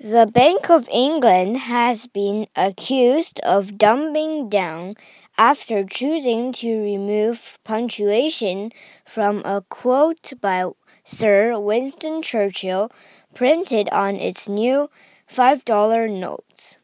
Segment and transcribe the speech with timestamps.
[0.00, 4.94] The Bank of England has been accused of dumbing down
[5.36, 8.70] after choosing to remove punctuation
[9.04, 10.70] from a quote by
[11.02, 12.92] Sir Winston Churchill
[13.34, 14.88] printed on its new
[15.28, 15.66] $5
[16.08, 16.78] notes.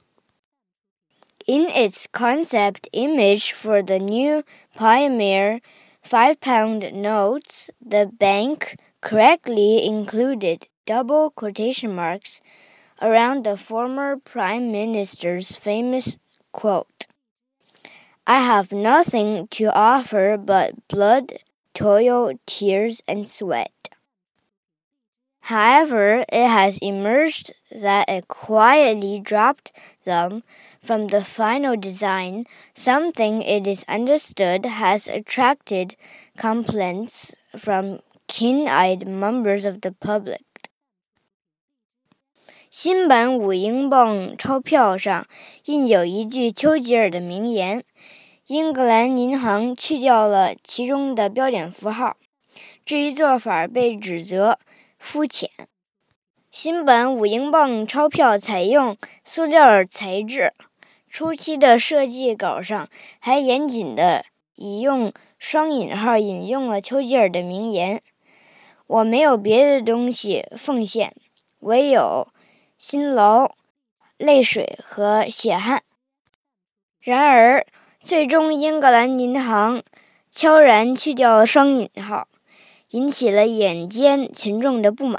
[1.47, 4.43] In its concept image for the new
[4.77, 5.61] polymer
[6.03, 12.41] 5 pound notes, the bank correctly included double quotation marks
[13.05, 16.17] around the former Prime Minister's famous
[16.53, 17.07] quote
[18.27, 21.35] I have nothing to offer but blood,
[21.75, 23.71] toil, tears, and sweat.
[25.43, 29.71] However, it has emerged that it quietly dropped
[30.05, 30.43] them
[30.83, 35.97] from the final design, something it is understood has attracted
[36.39, 40.54] complaints from keen eyed members of the public.
[42.77, 45.29] 新版五英镑钞票上
[45.67, 47.85] 印有一句丘吉尔的名言，
[48.49, 52.17] 英格兰银行去掉了其中的标点符号，
[52.85, 54.59] 这一做法被指责
[54.99, 55.49] 肤浅。
[56.51, 60.53] 新版五英镑钞票采用塑料材质，
[61.09, 62.89] 初期的设计稿上
[63.21, 64.25] 还严谨的
[64.57, 68.03] 以用双引号引用了丘吉尔的名言
[68.89, 71.15] ：“我没有别的东西奉献，
[71.61, 72.27] 唯有。”
[72.87, 73.55] 辛劳、
[74.19, 75.83] 泪水和血汗。
[77.01, 77.67] 然而，
[77.99, 79.83] 最终英格兰银行
[80.31, 82.29] 悄然去掉了双引号，
[82.91, 85.19] 引起了眼尖群众的不满。